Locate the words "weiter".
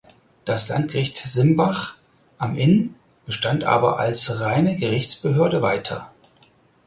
5.61-6.11